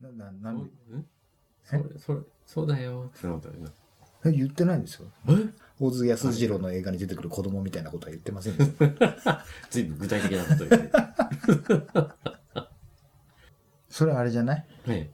[0.00, 0.96] な、な、なんで？
[0.96, 1.06] ん
[1.64, 3.10] それ、それ、そうだよ。
[3.16, 3.70] ってなったよな。
[4.24, 5.08] え言ってないんですよ。
[5.28, 5.32] え？
[5.78, 8.66] 大津安二郎の映画に出てくる子供みたいなことは言ってませんよ。
[9.70, 10.90] 随分具体的なこと言って。
[13.88, 14.66] それあれじゃない？
[14.86, 15.10] ね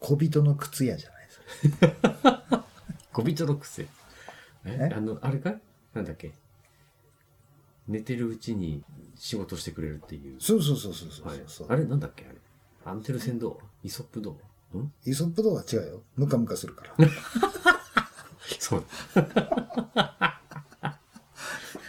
[0.00, 1.78] 小人の靴屋じゃないです
[2.20, 2.64] か。
[3.12, 3.88] 小人の癖。
[4.64, 4.88] え？
[4.92, 4.94] え？
[4.94, 5.54] あの、あれか？
[5.94, 6.32] なんだっけ？
[7.88, 8.82] 寝てるうちに
[9.14, 10.40] 仕事してくれるっていう。
[10.40, 12.24] そうそうそうそうそうはいそう、あれなんだっけ？
[12.26, 12.34] あれ。
[12.84, 14.32] アンテルセンドイソップド
[14.78, 14.92] ん？
[15.06, 16.02] イソップ童話違うよ。
[16.16, 17.08] ムカムカするから。
[18.58, 18.84] そう。
[19.14, 19.30] あ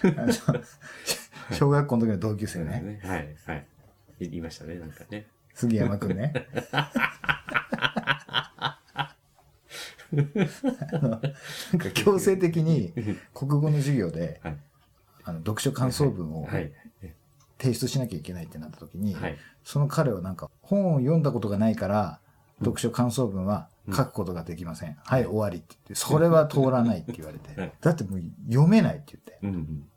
[0.04, 0.34] の
[1.52, 2.82] 小学校の時の同級生ね。
[2.82, 3.02] ね。
[3.04, 3.68] はい、はい。
[4.20, 5.28] 言いましたね、なんかね。
[5.54, 6.34] 杉山くんね。
[10.16, 12.94] あのなんか強制的に
[13.34, 14.58] 国語の授業で、はい
[15.28, 16.72] あの読書感想文をはい。
[17.58, 19.38] 提出しなきゃいけないってなった時に、はい。
[19.64, 22.20] その彼はなんか本を読んだことがないから、
[22.60, 24.98] 読書感想文は書くことができません。
[25.04, 29.40] はい、終わりって言って、それは通らないって言われて はい、だってもう読めないって言って。
[29.44, 29.90] うんうん。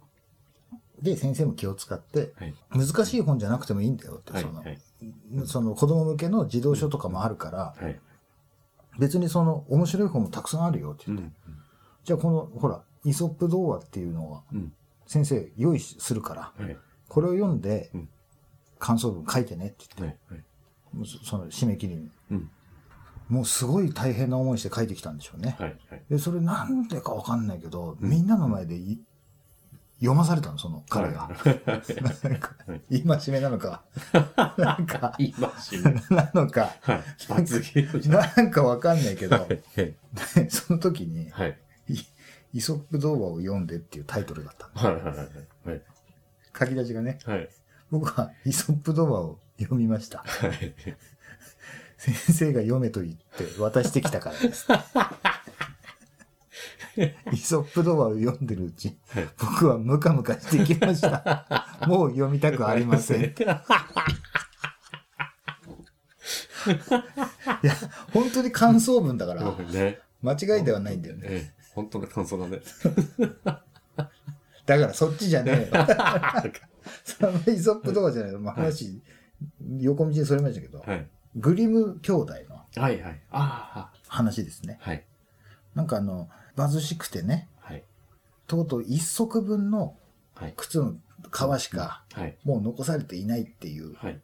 [1.03, 2.55] で、先生も気を使って、はい。
[2.71, 4.43] 難しい本じゃなくてもいいんだよって、はい。
[4.43, 4.79] そのはい。
[5.47, 8.01] その子供向けの児童書とかもあるから、はい。
[8.99, 11.25] 別にその面白い本もたくさんあるよって言って。
[11.25, 11.33] うん。
[12.05, 14.73] じゃあこの、ほら、イソップ童話っていうのはうん。
[15.07, 16.77] 先生用意するから、はい。
[17.09, 18.09] これを読んでうん
[18.79, 20.35] 感想文書いてねって言って、はい。
[20.35, 21.07] はい。
[21.07, 22.11] そその締め切りに。
[22.31, 22.51] うん。
[23.29, 25.57] もうすごい大変な思いして書いてきたんでしょうね。
[25.59, 25.77] はい。
[25.91, 26.03] はい。
[26.09, 28.99] で、それなんでかわかんないけど、みんなの前でい
[30.01, 31.29] 読まされたの、その彼が。
[32.89, 33.83] 今しめなのか、
[34.57, 35.93] なんか、今しめ。
[36.17, 37.03] なのか、はい。
[38.09, 39.49] なんかわかんないけど、はい。
[39.77, 41.59] でその時に、はい。
[41.89, 41.99] イ
[42.55, 44.95] イソップ童話を読んでっていうタイトルだったの。
[44.95, 45.03] はい。
[45.03, 45.69] はい。
[45.69, 45.83] はい。
[46.59, 47.49] 書き出しがね、はい。
[47.91, 50.19] 僕はイソップ童話を読みました。
[50.19, 50.75] はい。
[51.97, 54.67] 先生が読めと言って渡してきたからです。
[57.33, 61.67] イソップ童話を読んでるうち、はい僕はムカムカしてきました。
[61.87, 63.35] もう読みたくありません。
[67.63, 67.75] いや、
[68.13, 69.43] 本当に感想文だから、
[69.73, 70.01] ね。
[70.23, 71.27] 間違いではないんだよね。
[71.31, 71.59] ええ。
[71.75, 72.61] 本当の感想だね。
[74.69, 75.87] だからそっちじゃねえよ。
[77.03, 78.39] そのイソップ童話じゃないの。
[78.39, 79.01] まあ、話、
[79.81, 81.09] 横道にそれましたけど、はい。
[81.37, 83.01] グリム兄弟のはい。
[83.01, 83.21] はい。
[83.31, 84.79] あ話ですね。
[84.83, 84.91] あ。
[84.91, 85.05] はい。
[85.75, 87.83] なんかあの、貧しくてね、はい。
[88.47, 89.97] とうとう一足分の
[90.35, 90.55] はい。
[90.55, 90.97] 靴の
[91.33, 92.37] 皮しかはい。
[92.45, 94.21] もう残されていないっていうはい。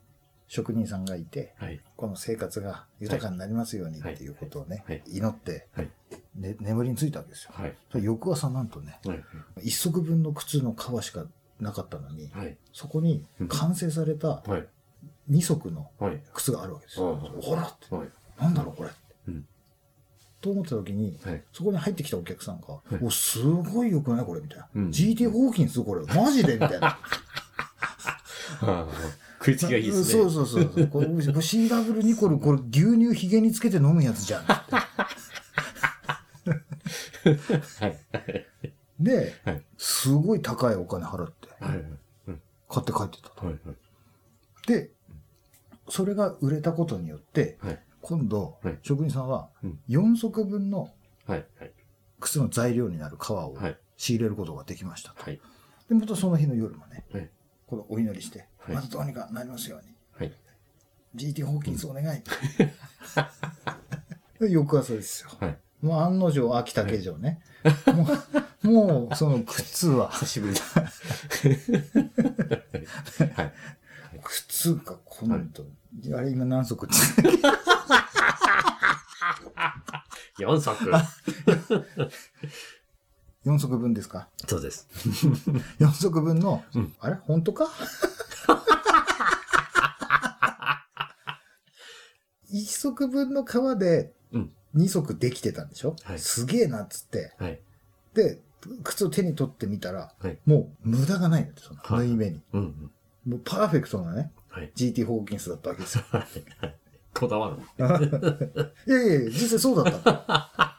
[0.54, 1.81] 職人さんがいて、はい。
[1.97, 5.91] この生活が豊かになりますようにっていうことをね、はい祈って、はい。
[6.37, 8.00] ね、眠りについたわけですよ。
[8.00, 9.25] 翌朝なんとね、はい。
[9.64, 11.26] 一足分の靴の皮しか
[11.59, 12.56] なかったのに、はい。
[12.72, 14.66] そこに完成されたはい。
[15.26, 16.20] 二足のはい。
[16.32, 17.16] 靴があるわけですよ。
[17.16, 18.09] ほらって、はい。
[18.38, 18.91] なんだろうこれ。
[19.26, 19.44] うん。
[20.41, 21.43] と思った時に、はい。
[21.53, 24.69] そこに入ってきたお客さんが、いお、すごい良くないこれみたいな。
[24.72, 26.97] うん GT ホーキンスこれ、マジでみたいな。
[29.44, 30.05] 食いつきがいいですね。
[30.05, 30.87] そうそうそうそう。
[30.87, 34.44] これ、CW ニコル、これ牛乳ひげにつけて飲むやつじゃん。
[34.44, 34.65] は
[37.87, 37.99] い。
[38.99, 39.62] で、はい。
[39.77, 41.77] すごい高いお金払って、はい。
[41.77, 41.99] うん
[42.66, 43.47] 買って帰ってたと。
[43.47, 43.55] はい。
[43.65, 43.77] はい。
[44.66, 44.91] で、
[45.88, 47.78] それが売れたことによって、はい。
[48.00, 50.91] 今度はい、職人さんはうん、4足分の。
[52.21, 53.78] 靴の材料になる皮をはい。
[53.97, 55.22] 仕入れることができましたと。
[55.22, 55.41] はい。
[55.88, 57.31] で、またその日の夜もね、はい。
[57.66, 59.94] このお祈りして、はいまたどうにかなりますように。
[60.19, 60.32] はい。
[61.16, 62.22] GT ホーキンスお願い。
[64.41, 65.30] で 翌朝ですよ。
[65.41, 65.58] はい。
[65.82, 67.42] もう案の定、秋竹城ね。
[67.86, 68.08] も
[68.64, 70.60] う、もうその靴は、久しぶりだ。
[73.36, 73.52] はい。
[74.22, 75.66] 靴が今度、
[76.16, 76.86] あれ今何足？
[76.86, 76.94] って
[80.38, 80.84] 4足。
[83.44, 84.28] 4足分ですか？
[84.48, 84.88] そうです。
[85.78, 87.16] 4足分の、うんあれ？
[87.16, 87.69] 本当か？
[92.55, 94.51] 1足分の皮でうん。
[94.77, 97.33] 2足できてたんでしょ、はいすげえなっつって。
[97.39, 97.61] はい。
[98.15, 98.41] で、
[98.83, 102.41] 靴を手に取ってみたら、はいもう無駄がないんだって、そのはい縫い目に。
[102.53, 102.91] うんうん。
[103.33, 104.73] もうパーフェクトなね、はい。
[104.75, 106.05] GT ホーキンスだったわけですよ。
[107.15, 107.62] こだわる。
[108.87, 110.79] いやいやいや、実際そうだった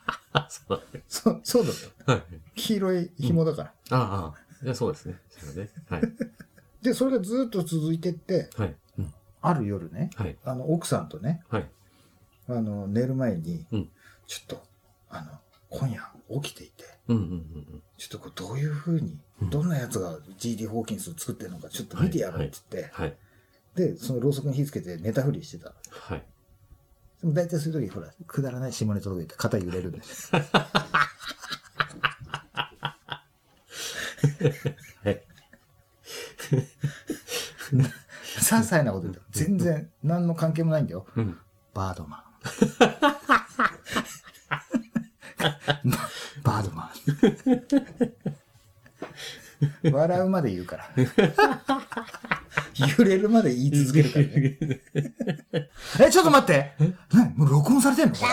[0.49, 1.75] そうそう、そうだっ
[2.05, 2.11] た。
[2.13, 2.23] はい。
[2.55, 3.97] 黄色い紐だから。
[3.97, 4.65] ああ。
[4.65, 5.19] いや、そうですね。
[5.29, 5.69] そうね。
[5.89, 6.01] はい。
[6.81, 8.75] で、それがずっと続いてって、はい。
[9.45, 9.51] うん。
[9.51, 10.37] ある夜ね、はい。
[10.43, 11.69] あの、奥さんとね、はい。
[12.47, 13.89] あの、寝る前に、うん
[14.27, 14.63] ちょっと、
[15.09, 15.39] あの、
[15.69, 16.01] 今夜
[16.41, 23.15] 起きていて、うんうんうんちょっとこれどういう風に、うんどんなやつが GD ホーキンスを作ってるのかちょっと見てやろうって言って、はい。
[23.75, 25.73] で、そのろうそくに火つけて寝たふりしてた。
[25.91, 26.23] はい。
[27.21, 30.41] でも大体そういう時、ほら、くだらない下ネタとか言って肩揺れるんですよ。
[35.03, 35.21] はい。
[38.59, 41.05] 些細なこと言っても全然何の関係もないんだよ。
[41.15, 41.37] うん。
[41.73, 42.21] バードマン。
[46.43, 46.89] バードマン。
[49.91, 50.89] 笑うまで言うから。
[52.97, 54.57] 揺れるまで言い続けるからね。
[55.99, 56.73] え、ちょっと待って
[57.11, 57.33] 何？
[57.35, 58.15] もう録音されてんの？
[58.15, 58.31] これ。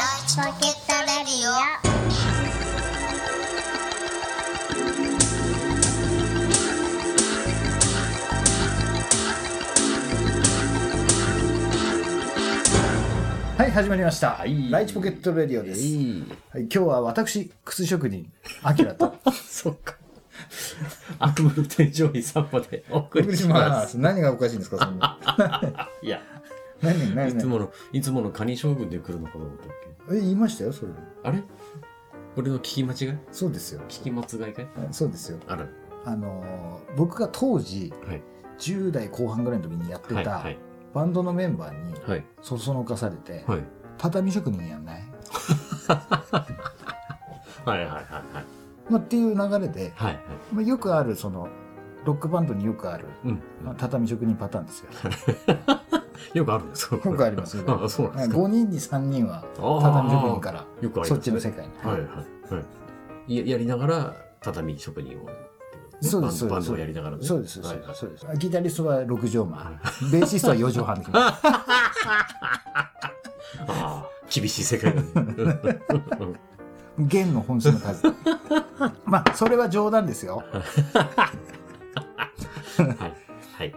[13.62, 14.30] はい、始まりました。
[14.32, 15.80] はいライチポケットレディオです。
[15.82, 16.24] いい。
[16.50, 18.28] はい、今日は私、靴職人、
[18.64, 19.94] アキラと そっか。
[21.20, 23.68] 悪夢の天井に散歩でお送りしま。
[23.68, 23.98] ますす。
[23.98, 25.16] 何がおかしいんですか、そんな。
[26.02, 26.20] いや、
[26.82, 27.28] 何、何、何？
[27.28, 29.68] いつもの、いつものカニ将軍で来るのかと思ったっ
[30.10, 30.16] け？
[30.16, 30.92] え、言いましたよ、それ。
[31.22, 31.40] あれ？
[32.36, 33.18] 俺の聞き間違い？
[33.30, 33.82] そうですよ。
[33.88, 34.66] 聞き間違いかい？
[34.90, 35.38] そうですよ。
[35.46, 35.68] ある。
[36.04, 38.22] あのー僕が当時、はい。
[38.58, 40.24] 10代後半ぐらいの時にやってはい。
[40.24, 40.58] たはい。
[40.94, 42.24] バンドのメンバーにはい。
[42.42, 43.64] そそのかされて、はい。
[43.98, 45.02] 畳職人やんない、
[47.64, 48.02] はいはいはいはい。
[48.90, 50.20] まあ、っていう流れで、はいはい。
[50.52, 51.48] まあ、よくあるその
[52.04, 53.42] ロックバンドによくある、うん。
[53.64, 54.90] まあ畳職人パターンですよ。
[56.34, 57.84] よくあるんですかよくありますよ。
[57.84, 61.72] あ そうなんですか5人に3人は畳職人からよくありますねそっちの世界に。
[61.82, 62.06] はいは
[62.50, 62.60] いは
[63.26, 63.36] い。
[63.36, 65.28] ややりながら畳職人を。
[66.02, 67.24] そうですバンドをやりながらね。
[67.24, 68.26] そうです、はいはいそうです。
[68.38, 71.06] ギタリストは6畳間、ベーシストは4畳半で。
[71.14, 71.40] あ
[73.68, 75.06] あ、厳しい世界だね。
[76.98, 78.12] 弦の本数の数。
[79.04, 80.42] まあ、それは冗談ですよ。
[82.76, 83.14] はい。
[83.54, 83.74] はい。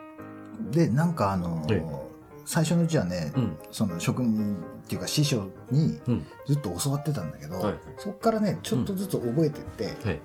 [0.71, 2.05] で、なんかあのーえ
[2.47, 3.57] 最初のうちはね、うん。
[3.71, 4.57] その職人っ
[4.87, 6.25] ていうか師匠にうん。
[6.45, 10.19] ずっと教わってたんだけど、はいそこからね、ちょっとずつ覚えてって、はい。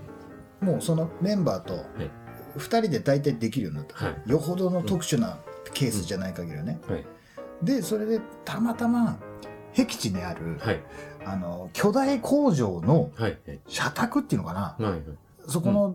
[0.60, 1.84] もうそのメンバーとはい。
[2.56, 4.06] 2人で大体できるようになった。
[4.06, 4.30] はい。
[4.30, 5.38] よほどの特殊な
[5.72, 6.80] ケースじゃない限りはね。
[6.88, 7.06] はい。
[7.62, 9.18] で、それでたまたま、
[9.72, 10.80] 僻地にある、はい。
[11.24, 13.10] あの、巨大工場の。
[13.68, 15.02] 社宅っていうのかな、はい。
[15.46, 15.94] そこの、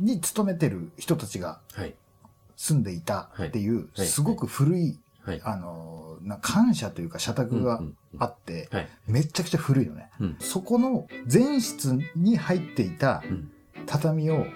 [0.00, 1.94] に勤めてる人たちがはい。
[2.56, 5.40] 住んでいたっていう、はいすごく古い、はい。
[5.44, 8.88] あの、な感謝というか社宅がうんあって、はい。
[9.06, 10.10] めちゃくちゃ古いのね。
[10.20, 10.36] うん。
[10.40, 13.50] そこの前室に入っていたうん。
[13.86, 14.46] 畳を。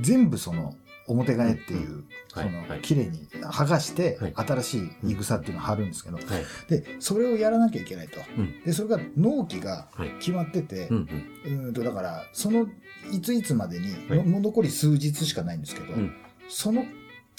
[0.00, 0.74] 全部その
[1.08, 6.26] 表替えっていう、そはいのはい綺麗に剥がしてはい新しいい草っていうのを貼るんですけど、はい。
[6.68, 8.18] で、それをやらなきゃいけないと。
[8.36, 8.62] うん。
[8.64, 10.10] で、それが納期がはい。
[10.18, 11.72] 決まってて、うん。
[11.72, 12.66] とだから、その
[13.12, 16.12] いついつまでに、はいもう残り数日しかないんですけど、うん
[16.48, 16.84] その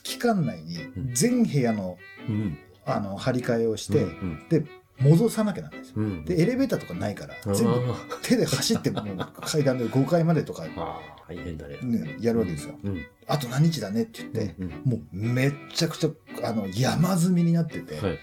[0.04, 1.98] 期間内にうん全部屋の
[2.30, 2.58] うん。
[2.90, 4.46] あの張り替えをして、うん。
[4.48, 4.64] で、
[5.00, 5.96] 戻さなきゃなんですよ。
[5.98, 6.26] うん。
[6.26, 10.82] で、エレベーターとかないから、全部あ手で走ってもう階段で5階までとか、あ。
[10.82, 11.78] ああ、大変だね。
[11.82, 12.76] ね、やるわけですよ。
[12.84, 13.06] うん。
[13.28, 14.70] あと何日だねって言って、うん。
[14.86, 16.10] もうめっちゃくちゃ
[16.44, 18.02] あの山積みになってて、はい。
[18.02, 18.16] これ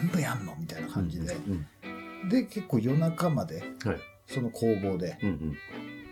[0.00, 2.28] 全部やんのみたいな感じで、うん。
[2.28, 3.96] で結構夜中まではい。
[4.26, 5.18] その工房で。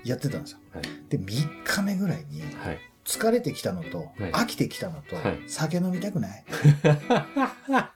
[0.02, 0.84] やってたんですよはい。
[1.10, 2.78] で3日目ぐらいにはい。
[3.04, 7.90] 疲れてきたのと、はい飽きてきたのと、はい酒飲みたくないは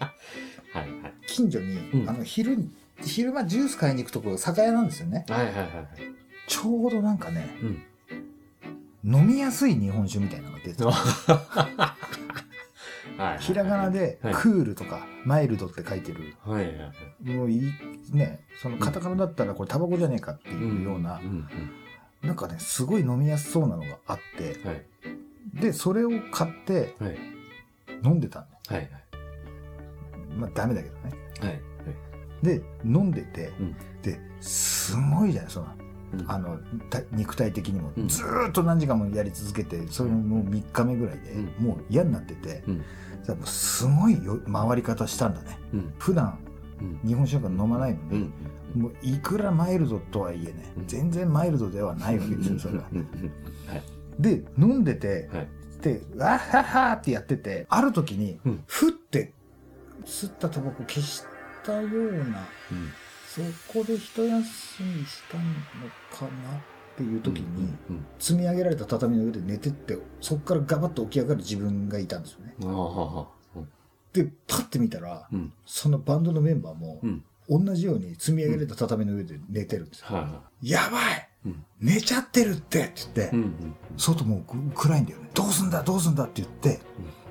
[0.00, 0.02] い？
[1.42, 1.50] はい。
[1.50, 2.70] 近所に、うんあの昼に
[3.02, 5.46] 昼間ジュース買いに行くところ酒屋なんですよねはい。
[5.46, 5.54] はい。
[5.54, 5.68] はい。
[6.48, 7.82] ちょうどなんかねうん。
[9.14, 10.86] 飲みやすい日本酒みたいなのが出てた
[13.22, 13.38] はい。
[13.38, 16.66] ひらがなではいクールとかマイルドって書いてるはい。
[16.66, 16.78] はい。
[16.78, 16.92] は
[17.24, 17.30] い。
[17.30, 17.72] もういい
[18.12, 21.46] ねそのカタカナだったらこれタバコじゃねえかっていうような、うん。
[22.22, 24.68] なんかねすごい飲みやすそうなのがあってうん。
[24.68, 24.82] はい。
[25.60, 27.18] でそれを買ってはい。
[28.02, 28.90] 飲んでたんだはい。
[30.36, 31.60] まあダメだけどねはい。
[32.42, 35.66] で飲んでて、うんですごいじゃないその
[36.12, 36.58] うんあの
[36.90, 42.84] た肉体的にも、うんずーっと何時間もやり続けてそれももう3日目ぐらいで、うんもう嫌になってて、うん
[43.44, 45.94] すごいよ回り方したんだねうん。
[45.98, 46.38] 普段
[46.80, 47.08] うん。
[47.08, 48.32] 日本酒なんか飲まないのうに、ん。
[48.82, 52.84] もういくらマイルドとはいえね、うん全然マイルドではないわけですよそれは。
[52.84, 53.82] はい。
[54.20, 55.48] で飲んでて、はい。
[55.82, 59.32] でわっはっはってやっててある時に、うんふって
[60.04, 61.24] 吸ったタバコ消し
[61.64, 62.92] たようなうん。
[63.26, 64.44] そこで一休み
[65.04, 65.44] したの
[66.10, 66.60] かなっ
[66.96, 68.06] ていう時に、うん。
[68.18, 73.26] 積み上げられた畳の上で寝てってそこからガバッと起き上がる自分がいたんですよねあ
[73.56, 73.60] あ。
[74.12, 75.52] でパッて見たらうん。
[75.66, 77.24] そのバンドのメンバーもうん。
[77.48, 81.28] 同じように積み上げられた畳の上で寝てるんですよ、はやばい。
[81.80, 83.74] 寝ちゃってるってって言って、うん。
[83.96, 84.42] 外もう
[84.74, 86.80] 暗いんだよねどうすんだどうすんだって言って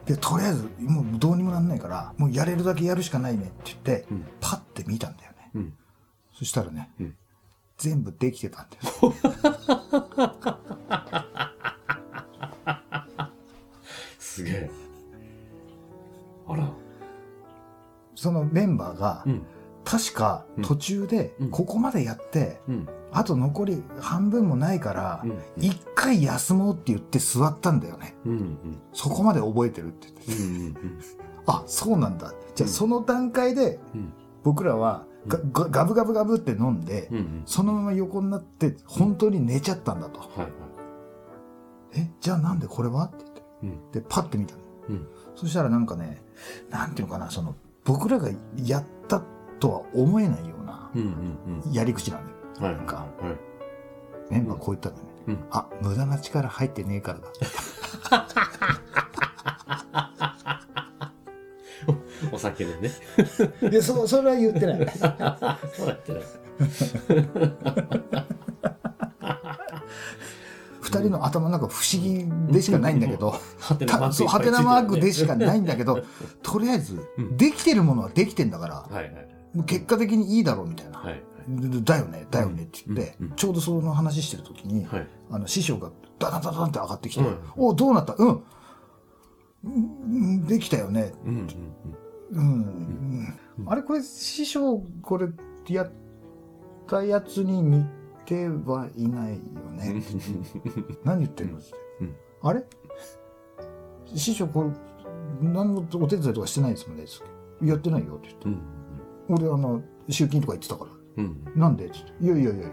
[0.06, 5.74] でとりあえずもうどうにもなんないからもうやれるだけやるしかないねって言って、うんパッて見たんだよねうん。
[6.34, 7.16] そしたらね、うん
[7.78, 8.88] 全部できてたんです
[14.38, 14.70] すげえ。
[16.48, 16.70] あら。
[18.16, 19.46] そのメンバーが、うん。
[19.86, 21.52] 確か途中でうん。
[21.52, 22.90] ここまでやって、うん。
[23.12, 25.40] あと残り半分もないからうん。
[25.58, 28.16] 一、回休もうって言って座ったんだよね。
[28.92, 30.80] そこまで覚えてるって言って。
[31.46, 32.34] あそうなんだ。
[32.56, 32.74] じゃあうん。
[32.74, 34.14] その段階でうん。
[34.44, 37.10] 僕らはががガブガブガブって飲んで。
[37.46, 40.22] そのまま横になって本当に寝ちゃったんだと。
[41.94, 43.06] えじゃあなんでこれは？
[43.06, 43.44] って言って。
[43.64, 43.92] うん。
[43.92, 44.62] でパッて見たの。
[44.90, 45.08] うん。
[45.36, 46.24] そしたらなんかね
[46.70, 49.22] なんていうのかなその僕らがやった
[49.60, 50.92] とは思えないような。
[51.72, 52.76] やり口なんだよはい。
[52.78, 54.34] なんかはい。
[54.34, 58.28] メンバーこう言ったんだよね、うんあ無駄な力入ってねえからだ
[62.32, 62.92] お酒でね。
[63.70, 64.90] でそそれは言ってない
[65.76, 66.22] そうやってない。
[70.82, 73.34] 二人の頭の中不思議でしかないんだけど
[74.12, 76.04] そうハテナマークでしかないんだけど
[76.42, 79.35] とりあえずうんできてるものはできてんだからはいはい。
[79.64, 81.24] 結果的にいいだろうみたいな、はい。
[81.48, 83.36] でだよねだよねって言って、うんうん。
[83.36, 85.08] ちょうどその話してる時に、はい。
[85.32, 88.16] あの師匠がダダダダンって上がってきて「うんおどうなった？
[88.16, 88.44] うん。
[89.64, 91.14] うんできたよね。
[91.26, 91.48] うん。
[92.32, 93.38] うん。
[93.68, 95.28] あれこれ師匠これ
[95.70, 95.92] やっ
[96.88, 97.86] たやつに似
[98.26, 99.38] てはいないよ
[99.72, 100.02] ね、
[101.04, 101.58] 何言ってんの？
[101.58, 101.68] って、
[102.02, 102.64] うんあれ？
[104.16, 104.70] 師匠これ
[105.42, 107.06] 何のお手伝いとかしてないですもんね。
[107.64, 108.50] やってないよって言って。
[108.50, 108.60] うん。
[109.30, 111.38] 俺あの集金とか言ってたからうん。
[111.56, 112.68] なんで?」っつって「いやいやいやいや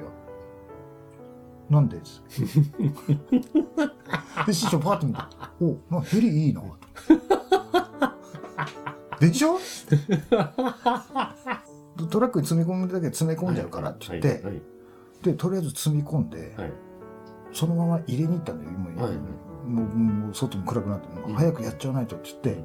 [1.70, 2.42] なんで?」っつって
[4.46, 5.20] で師匠パッと見て
[5.90, 6.62] 「おなヘリいいな」
[9.20, 9.58] でしょ？
[12.10, 14.60] トラックに積み込むだけ詰め込んじゃうからって言って、はい。
[15.22, 16.72] でとりあえず積み込んで、はい。
[17.52, 19.12] そのまま入れに行ったんだよもう,、はい
[19.68, 22.56] もうもう外も暗くなって早くやっちゃわないとって言っ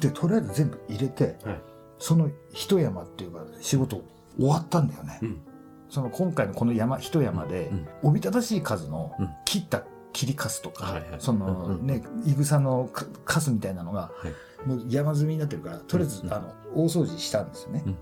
[0.00, 1.62] て、でとりあえず全部入れてはい。
[2.02, 4.02] その一山っていうか仕事
[4.36, 5.40] 終わったんだよね、うん。
[5.88, 7.88] その今回のこの山一山で、うん。
[8.02, 9.30] おびただしい数のうん。
[9.44, 11.20] 切った切りかすとか、はいはい。
[11.20, 14.28] そのねいぐさのかかすみたいなのがは
[14.66, 14.68] い。
[14.68, 17.96] もう山積みになってるからとりあえず、うんあの大掃除したんですよね、うん。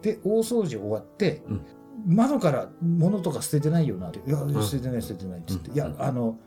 [0.00, 1.66] で大掃除終わって、うん。
[2.06, 4.62] 窓から物とか捨ててないよなって「いやん。
[4.62, 5.74] 捨ててない捨ててない」っつって「うん。
[5.74, 6.38] いやあの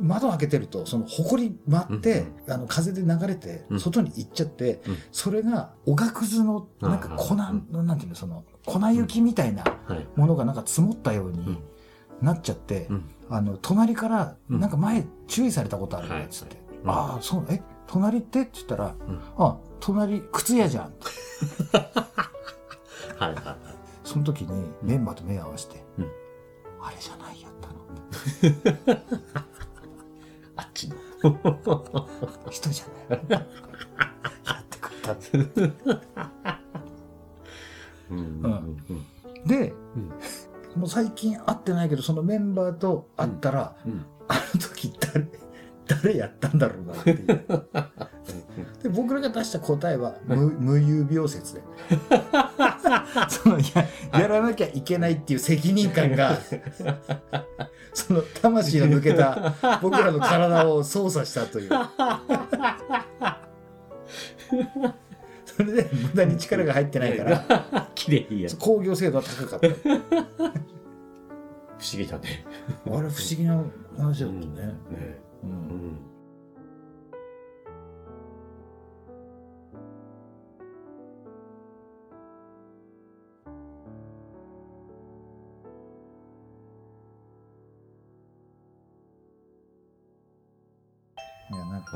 [0.00, 3.80] 窓開けてるとその埃舞って、あの風で流れてうん。
[3.80, 4.96] 外に行っちゃって、うん。
[5.12, 7.86] それがおがくずのなんか粉、うん。
[7.86, 10.06] なんていうのその粉雪みたいなはい。
[10.16, 11.58] ものがなんか積もったようにうん。
[12.22, 13.04] なっちゃって、うん。
[13.28, 14.60] あの隣からうん。
[14.60, 19.20] なんか前注意されたことあるねっつって「ああそうえ隣って?」って言ったら「ん。
[19.38, 20.92] あ隣靴屋じゃん」
[23.18, 23.34] はい。
[23.34, 23.36] はい。
[24.04, 26.04] その時にメンバーと目を合わせて「うん。
[26.82, 27.74] あれじゃないやったの
[28.94, 29.42] あっちの。
[32.50, 35.38] 人じゃないやってくれた」って
[38.10, 38.18] うん。
[38.18, 39.46] うんうん。
[39.46, 40.12] で、うん
[40.76, 44.04] もう最近会ってないけどそのメンバーと会ったら、うん。
[44.28, 45.26] あの時誰
[45.86, 47.46] 誰やったんだろうなっていう
[48.82, 51.62] で僕らが出した答えは無無有病説で
[53.28, 53.64] そのや
[54.20, 56.38] やらなきゃいけないっていう責任感が
[57.92, 61.70] その魂の抜けた僕らの体を操作したという
[65.44, 68.50] それで無駄に力が入ってないから綺麗いや。
[68.50, 69.68] 不工業精度は高かった
[71.78, 72.44] 思議だね。
[72.86, 73.62] あれ不思議な
[73.98, 74.74] 話だったね、ね。
[75.44, 75.52] ううんん。
[75.52, 76.15] いやなん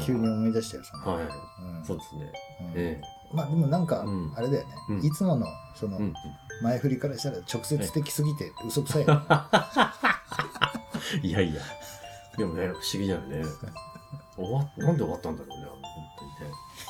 [0.04, 1.24] 急に思い出したよその、はい。
[1.24, 1.26] う
[1.80, 2.32] んそうですね。
[2.60, 3.00] うんえ
[3.32, 5.98] まあでもなんかうんあれだよね、うんいつものその。
[6.62, 9.22] 前振りからしたら直接的すぎて嘘くさいよね、
[11.26, 11.62] いやいや。
[12.36, 13.42] でもね、不思議だよね。
[14.36, 15.82] 終わなんで終わったんだろうね、本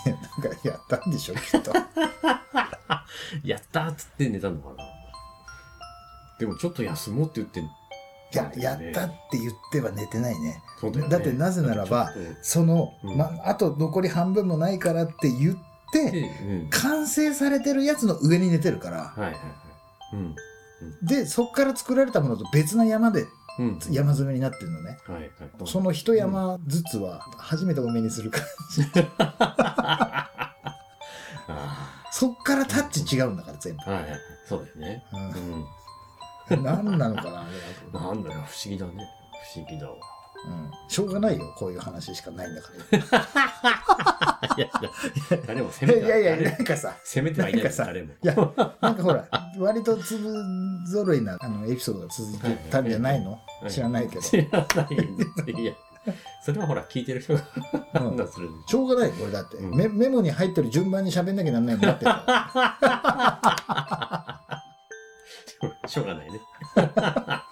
[0.05, 0.21] 当にね。
[0.43, 1.73] なんかやったんでしょきっと
[3.45, 4.85] やったーっつって寝たのかな。
[6.39, 7.63] でもちょっと休もうって言って、
[8.33, 16.71] いややったって言っては寝てないねだよねだってなぜならばその、うんま、あと残り半分もないからって言っとてでうん。
[16.71, 19.43] 完成されてるやつの上に寝てるからはいはいはい。
[20.15, 20.35] うん。
[21.03, 23.27] でそっから作られたものと別な山で
[23.59, 23.79] うん。
[23.91, 24.99] 山積みになってるのね。
[25.07, 25.31] はいはい。
[25.67, 28.43] その一山ずつは初めてお目にする感
[28.75, 28.85] じ。
[31.53, 33.83] あそっからタッチ違うんだから全部。
[33.87, 33.91] あ。
[33.91, 34.21] はいはい。
[34.49, 35.05] そうだよね。
[35.13, 35.65] う、うんん。
[36.57, 37.47] 何なのかなあ
[37.93, 38.93] れはなんだよ、不思議だね。
[39.55, 39.95] 不思議だわ。
[40.43, 42.99] うん、しょうがないよこういう話しかないんだから。
[44.57, 44.91] いやいや、
[45.47, 48.15] 誰も責めてはいいやいや誰なんかさ責めてはいないかさ誰も。
[48.15, 48.35] いや
[48.81, 49.29] なんかほら
[49.59, 50.33] 割と粒
[50.87, 53.71] 揃いなあのエピソードが続いてたんじゃないの、はい。
[53.71, 54.63] 知らないけど、知らない
[55.61, 55.75] いや、
[56.43, 57.43] それはほら、聞いてる人が
[57.95, 58.01] うん。
[58.09, 58.49] 判断する。
[58.67, 59.75] しょうがないこれだって、うん。
[59.77, 62.07] メメモに入ってる順番に喋んなきゃなんないの待って
[65.91, 66.41] しょうがないね。
[66.75, 67.45] は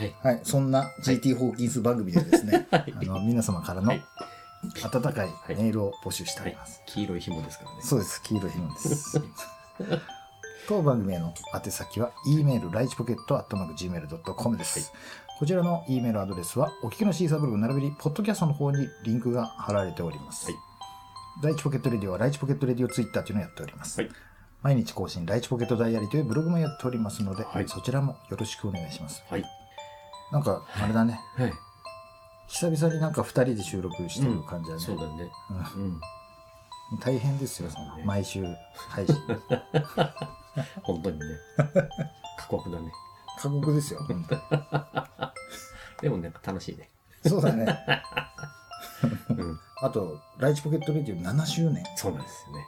[0.00, 0.14] い。
[0.22, 2.94] はいそんな GT ホーキンス番組でですね、 はい。
[2.94, 4.04] あの皆様からのはい。
[4.82, 6.82] 温かいメールを募集しておはいります、。
[6.86, 7.76] 黄色い紐ですからね。
[7.82, 9.22] そうです黄色い紐です。
[10.68, 14.92] 当番組への宛先は e メールライチポケットアットマーク Gmail.com です、
[15.38, 20.56] こちらの E メールアドレスはお聞きのシーサーブログ並びにポッドキャストの方にリンクが貼られております、はい。
[21.44, 24.10] ライチポケットレディオはライチポケットレディオツイッターというのをやっております、はい
[24.66, 29.44] 毎日更新ライチポケットダイアリーというブログもやっておりますので、はいそちらもよろしくお願いしますはい。
[30.32, 31.52] なんかあれだねはい。
[32.48, 35.30] 久々になんか2人で収録してる感じだね、そうだね。
[35.76, 36.00] うんうん。
[36.98, 38.44] 大変ですよ、ね毎週
[38.88, 39.14] 配信。
[40.82, 41.26] 本当にね。
[42.36, 42.90] 過酷だね。
[43.38, 44.40] 過酷ですよ、本当に
[46.02, 46.90] でもなんか楽しいね。
[47.24, 47.66] そうだね。
[49.30, 49.60] うん。
[49.80, 52.66] あと、ライチポケットレディオ7周年そうなんですよね。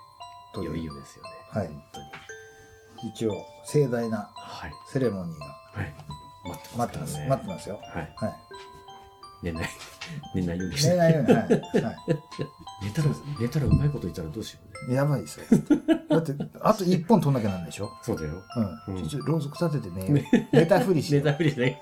[0.62, 1.38] いよいという、よですよね。
[1.50, 3.11] はい本当に。
[3.14, 3.33] 一応、
[3.64, 4.73] 盛大なはい。
[4.93, 5.95] セレモニーがはい。
[6.45, 7.19] 待って待ってます。
[7.28, 7.81] 待ってますよ。
[7.83, 8.12] はい。
[8.17, 8.35] はい。
[9.43, 9.69] 寝ない。
[10.35, 10.90] 寝ないようにして。
[10.90, 11.43] 寝ないように、はい。
[11.43, 11.49] は
[12.83, 13.09] 寝たら、
[13.40, 14.95] 寝たらうまいこと言ったらどうしようね。
[14.95, 14.97] い。
[14.97, 15.47] やばいですよ。
[16.11, 17.90] だって、あと1本取んなきゃなんでしょ？
[18.02, 18.43] そうだよ。
[18.88, 18.97] うん。
[18.97, 21.17] うん一応、ろうそく立ててね、寝たふりして。
[21.17, 21.81] 寝たふりしない。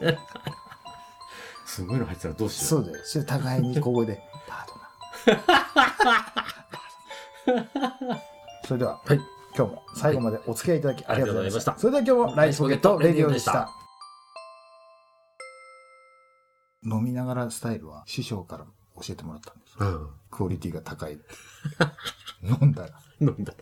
[1.67, 2.67] すごいの入ってたらどうしよ。
[2.69, 3.05] そううだよ。
[3.05, 5.33] それ互いにここで、パート
[7.53, 8.21] ナー。
[8.67, 9.21] それでは、はい。
[9.57, 11.73] 今日も最後までお付き合いいただきありがとうございました。
[11.73, 13.71] あそれでは今日もライチポケットレディオでした。
[16.85, 18.67] 飲みながらスタイルは師匠から
[18.97, 19.77] 教えてもらったんです。
[19.79, 20.09] うん。
[20.31, 21.19] クオリティが高い。
[22.43, 23.01] 飲んだら。
[23.21, 23.55] 飲んだ。